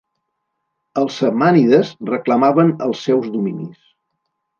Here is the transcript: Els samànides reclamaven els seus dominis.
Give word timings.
Els 1.01 1.17
samànides 1.23 1.91
reclamaven 2.11 2.71
els 2.87 3.05
seus 3.11 3.29
dominis. 3.37 3.85